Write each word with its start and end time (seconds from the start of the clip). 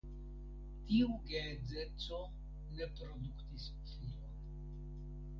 Tiu 0.91 1.09
geedzeco 1.31 2.21
ne 2.79 2.87
produktis 3.01 3.67
filon. 3.91 4.33